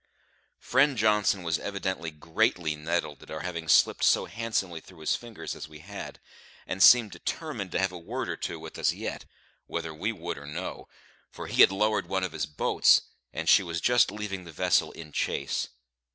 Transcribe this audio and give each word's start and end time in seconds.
Friend 0.57 0.97
Johnson 0.97 1.43
was 1.43 1.59
evidently 1.59 2.09
greatly 2.09 2.75
nettled 2.75 3.21
at 3.21 3.29
our 3.29 3.41
having 3.41 3.67
slipped 3.67 4.03
so 4.03 4.25
handsomely 4.25 4.81
through 4.81 5.01
his 5.01 5.15
fingers 5.15 5.55
as 5.55 5.67
we 5.69 5.77
had, 5.77 6.17
and 6.65 6.81
seemed 6.81 7.11
determined 7.11 7.71
to 7.73 7.77
have 7.77 7.91
a 7.91 7.99
word 7.99 8.27
or 8.27 8.35
two 8.35 8.59
with 8.59 8.79
us 8.79 8.93
yet, 8.93 9.25
whether 9.67 9.93
we 9.93 10.11
would 10.11 10.39
or 10.39 10.47
no; 10.47 10.87
for 11.29 11.45
he 11.45 11.61
had 11.61 11.71
lowered 11.71 12.07
one 12.09 12.23
of 12.23 12.31
his 12.31 12.47
boats, 12.47 13.03
and 13.31 13.47
she 13.47 13.61
was 13.61 13.79
just 13.79 14.09
leaving 14.09 14.43
the 14.43 14.51
vessel 14.51 14.91
in 14.93 15.11
chase. 15.11 15.67